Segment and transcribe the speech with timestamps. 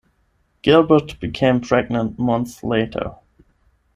[0.63, 3.17] Gilbert became pregnant months later.